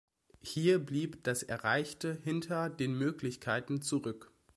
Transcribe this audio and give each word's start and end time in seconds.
Hier 0.41 0.79
blieb 0.79 1.23
das 1.25 1.43
Erreichte 1.43 2.17
hinter 2.23 2.71
den 2.71 2.97
Möglichkeiten 2.97 3.83
zurück. 3.83 4.31